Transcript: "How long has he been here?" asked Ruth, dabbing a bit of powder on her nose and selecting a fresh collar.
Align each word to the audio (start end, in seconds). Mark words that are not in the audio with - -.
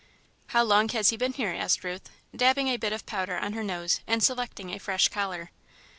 "How 0.47 0.63
long 0.63 0.89
has 0.89 1.11
he 1.11 1.15
been 1.17 1.33
here?" 1.33 1.53
asked 1.53 1.83
Ruth, 1.83 2.09
dabbing 2.35 2.69
a 2.69 2.77
bit 2.77 2.91
of 2.91 3.05
powder 3.05 3.37
on 3.37 3.53
her 3.53 3.63
nose 3.63 3.99
and 4.07 4.23
selecting 4.23 4.71
a 4.73 4.79
fresh 4.79 5.09
collar. 5.09 5.51